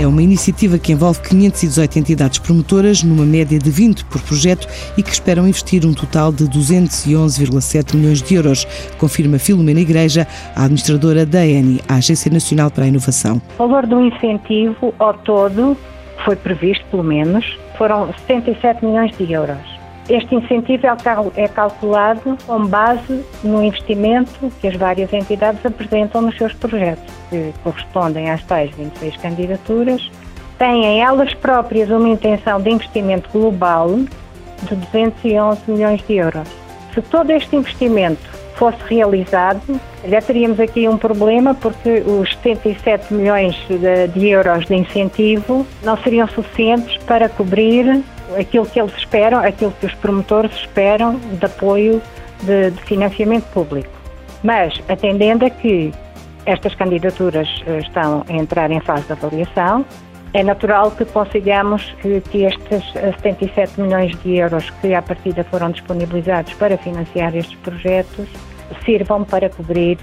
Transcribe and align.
É 0.00 0.06
uma 0.06 0.22
iniciativa 0.22 0.78
que 0.78 0.92
envolve 0.92 1.20
518 1.22 1.98
entidades 1.98 2.38
promotoras, 2.38 3.02
numa 3.02 3.24
média 3.24 3.58
de 3.58 3.68
20 3.68 4.04
por 4.04 4.22
projeto 4.22 4.68
e 4.96 5.02
que 5.02 5.10
esperam 5.10 5.44
investir 5.48 5.84
um 5.84 5.92
total 5.92 6.30
de 6.30 6.44
211,7 6.44 7.96
milhões 7.96 8.22
de 8.22 8.36
euros, 8.36 8.64
confirma 8.96 9.40
Filomena 9.40 9.80
Igreja, 9.80 10.24
a 10.54 10.62
administradora 10.66 11.26
da 11.26 11.44
ENI, 11.44 11.80
a 11.88 11.96
Agência 11.96 12.30
Nacional 12.30 12.70
para 12.70 12.84
a 12.84 12.86
Inovação. 12.86 13.42
O 13.58 13.66
valor 13.66 13.86
do 13.86 14.00
incentivo 14.00 14.94
ao 15.00 15.14
todo 15.14 15.76
foi 16.24 16.36
previsto, 16.36 16.84
pelo 16.92 17.02
menos, 17.02 17.58
foram 17.76 18.14
77 18.28 18.84
milhões 18.84 19.10
de 19.18 19.32
euros. 19.32 19.77
Este 20.08 20.34
incentivo 20.34 20.86
é, 20.86 21.42
é 21.42 21.48
calculado 21.48 22.38
com 22.46 22.66
base 22.66 23.22
no 23.44 23.62
investimento 23.62 24.50
que 24.58 24.68
as 24.68 24.74
várias 24.74 25.12
entidades 25.12 25.64
apresentam 25.66 26.22
nos 26.22 26.36
seus 26.36 26.54
projetos, 26.54 27.12
que 27.28 27.52
correspondem 27.62 28.30
às 28.30 28.42
tais 28.44 28.74
26 28.74 29.16
candidaturas. 29.18 30.10
Têm 30.58 31.02
elas 31.02 31.34
próprias 31.34 31.90
uma 31.90 32.08
intenção 32.08 32.58
de 32.58 32.70
investimento 32.70 33.28
global 33.30 33.98
de 34.62 34.74
211 34.74 35.60
milhões 35.68 36.02
de 36.06 36.14
euros. 36.14 36.48
Se 36.94 37.02
todo 37.02 37.30
este 37.30 37.54
investimento 37.54 38.38
fosse 38.54 38.78
realizado, 38.88 39.78
já 40.08 40.22
teríamos 40.22 40.58
aqui 40.58 40.88
um 40.88 40.96
problema 40.96 41.54
porque 41.54 42.02
os 42.06 42.30
77 42.42 43.12
milhões 43.12 43.54
de, 43.68 44.08
de 44.08 44.28
euros 44.28 44.64
de 44.66 44.74
incentivo 44.74 45.66
não 45.84 45.98
seriam 45.98 46.26
suficientes 46.28 46.96
para 47.04 47.28
cobrir 47.28 48.02
aquilo 48.38 48.66
que 48.66 48.80
eles 48.80 48.94
esperam, 48.96 49.40
aquilo 49.40 49.72
que 49.72 49.86
os 49.86 49.94
promotores 49.94 50.52
esperam 50.54 51.16
de 51.16 51.44
apoio 51.44 52.02
de, 52.42 52.70
de 52.70 52.82
financiamento 52.82 53.44
público. 53.52 53.90
Mas, 54.42 54.80
atendendo 54.88 55.44
a 55.46 55.50
que 55.50 55.92
estas 56.46 56.74
candidaturas 56.74 57.48
eh, 57.66 57.78
estão 57.78 58.24
a 58.28 58.32
entrar 58.32 58.70
em 58.70 58.80
fase 58.80 59.04
de 59.06 59.12
avaliação, 59.12 59.84
é 60.32 60.42
natural 60.42 60.90
que 60.90 61.04
consigamos 61.04 61.94
que, 62.00 62.20
que 62.20 62.44
estes 62.44 62.92
77 62.92 63.58
eh, 63.58 63.82
milhões 63.82 64.18
de 64.22 64.36
euros 64.36 64.70
que 64.80 64.94
à 64.94 65.02
partida 65.02 65.44
foram 65.44 65.70
disponibilizados 65.70 66.52
para 66.54 66.76
financiar 66.78 67.34
estes 67.34 67.56
projetos 67.58 68.28
sirvam 68.84 69.24
para 69.24 69.48
cobrir 69.48 69.98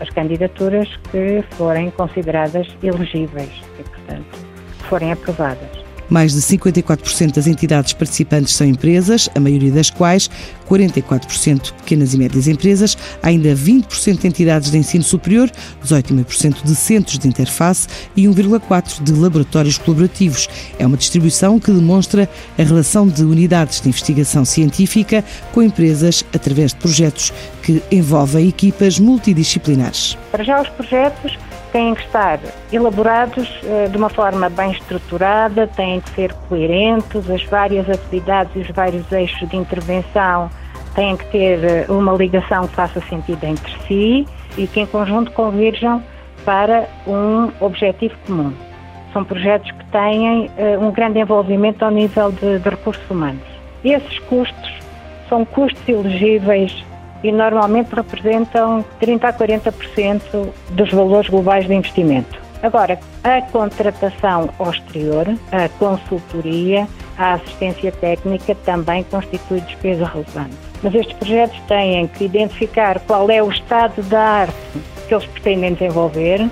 as 0.00 0.08
candidaturas 0.10 0.88
que 1.10 1.42
forem 1.56 1.90
consideradas 1.90 2.66
elegíveis 2.82 3.52
e, 3.78 3.82
portanto, 3.82 4.46
forem 4.88 5.12
aprovadas. 5.12 5.79
Mais 6.10 6.32
de 6.32 6.40
54% 6.40 7.32
das 7.32 7.46
entidades 7.46 7.92
participantes 7.92 8.54
são 8.54 8.66
empresas, 8.66 9.28
a 9.34 9.40
maioria 9.40 9.70
das 9.70 9.88
quais, 9.88 10.28
44% 10.68 11.72
pequenas 11.72 12.12
e 12.14 12.18
médias 12.18 12.48
empresas, 12.48 12.98
ainda 13.22 13.54
20% 13.54 14.18
de 14.18 14.26
entidades 14.26 14.70
de 14.70 14.78
ensino 14.78 15.04
superior, 15.04 15.50
18% 15.84 16.64
de 16.64 16.74
centros 16.74 17.18
de 17.18 17.28
interface 17.28 17.88
e 18.16 18.24
1,4% 18.24 19.02
de 19.02 19.12
laboratórios 19.12 19.78
colaborativos. 19.78 20.48
É 20.78 20.86
uma 20.86 20.96
distribuição 20.96 21.58
que 21.58 21.72
demonstra 21.72 22.28
a 22.58 22.62
relação 22.62 23.06
de 23.06 23.24
unidades 23.24 23.80
de 23.80 23.88
investigação 23.88 24.44
científica 24.44 25.24
com 25.52 25.62
empresas 25.62 26.24
através 26.34 26.72
de 26.72 26.78
projetos 26.78 27.32
que 27.62 27.82
envolvem 27.90 28.48
equipas 28.48 28.98
multidisciplinares. 28.98 30.16
Para 30.30 30.44
já 30.44 30.60
os 30.60 30.68
projetos 30.68 31.36
têm 31.72 31.94
que 31.94 32.02
estar 32.02 32.38
elaborados 32.72 33.48
uh, 33.62 33.88
de 33.90 33.96
uma 33.96 34.08
forma 34.08 34.48
bem 34.48 34.70
estruturada, 34.72 35.66
têm 35.66 36.00
que 36.00 36.10
ser 36.10 36.32
coerentes, 36.48 37.28
as 37.28 37.42
várias 37.44 37.88
atividades 37.88 38.54
e 38.54 38.60
os 38.60 38.70
vários 38.70 39.10
eixos 39.10 39.48
de 39.48 39.56
intervenção 39.56 40.50
têm 40.94 41.16
que 41.16 41.24
ter 41.26 41.88
uh, 41.88 41.98
uma 41.98 42.12
ligação 42.12 42.66
que 42.68 42.74
faça 42.74 43.00
sentido 43.02 43.42
entre 43.44 43.72
si 43.86 44.26
e 44.56 44.66
que 44.66 44.80
em 44.80 44.86
conjunto 44.86 45.32
converjam 45.32 46.02
para 46.44 46.88
um 47.06 47.50
objetivo 47.60 48.14
comum. 48.26 48.52
São 49.12 49.24
projetos 49.24 49.70
que 49.72 49.84
têm 49.86 50.46
uh, 50.46 50.80
um 50.80 50.92
grande 50.92 51.18
envolvimento 51.18 51.84
ao 51.84 51.90
nível 51.90 52.30
de, 52.30 52.58
de 52.58 52.68
recursos 52.68 53.10
humanos. 53.10 53.42
Esses 53.84 54.18
custos 54.20 54.72
são 55.28 55.44
custos 55.44 55.88
elegíveis 55.88 56.84
e 57.22 57.30
normalmente 57.30 57.94
representam 57.94 58.84
30 58.98 59.28
a 59.28 59.32
40% 59.32 60.48
dos 60.70 60.90
valores 60.92 61.28
globais 61.28 61.66
de 61.66 61.74
investimento. 61.74 62.38
Agora, 62.62 62.98
a 63.24 63.40
contratação 63.40 64.50
ao 64.58 64.70
exterior, 64.70 65.26
a 65.50 65.68
consultoria, 65.78 66.86
a 67.16 67.34
assistência 67.34 67.90
técnica 67.90 68.54
também 68.54 69.02
constitui 69.04 69.60
despesa 69.60 70.04
relevante. 70.04 70.56
Mas 70.82 70.94
estes 70.94 71.16
projetos 71.16 71.58
têm 71.68 72.06
que 72.06 72.24
identificar 72.24 73.00
qual 73.00 73.30
é 73.30 73.42
o 73.42 73.50
estado 73.50 74.02
da 74.04 74.20
arte 74.20 74.54
que 75.08 75.14
eles 75.14 75.26
pretendem 75.26 75.74
desenvolver, 75.74 76.48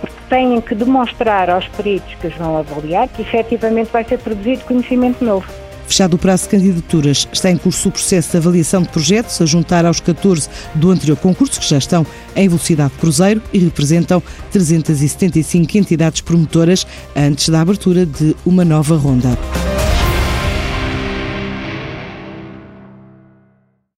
porque 0.00 0.16
têm 0.28 0.60
que 0.60 0.74
demonstrar 0.74 1.48
aos 1.48 1.66
peritos 1.68 2.14
que 2.14 2.26
os 2.26 2.34
vão 2.34 2.58
avaliar 2.58 3.08
que 3.08 3.22
efetivamente 3.22 3.90
vai 3.92 4.04
ser 4.04 4.18
produzido 4.18 4.64
conhecimento 4.64 5.24
novo. 5.24 5.61
Fechado 5.86 6.14
o 6.14 6.18
prazo 6.18 6.44
de 6.44 6.50
candidaturas, 6.50 7.28
está 7.32 7.50
em 7.50 7.56
curso 7.56 7.88
o 7.88 7.92
processo 7.92 8.30
de 8.30 8.36
avaliação 8.36 8.82
de 8.82 8.88
projetos, 8.88 9.40
a 9.40 9.46
juntar 9.46 9.84
aos 9.84 10.00
14 10.00 10.48
do 10.74 10.90
anterior 10.90 11.16
concurso, 11.16 11.60
que 11.60 11.68
já 11.68 11.78
estão 11.78 12.06
em 12.34 12.48
velocidade 12.48 12.92
cruzeiro 12.98 13.42
e 13.52 13.58
representam 13.58 14.22
375 14.50 15.78
entidades 15.78 16.20
promotoras 16.20 16.86
antes 17.14 17.48
da 17.48 17.60
abertura 17.60 18.06
de 18.06 18.34
uma 18.44 18.64
nova 18.64 18.96
ronda. 18.96 19.36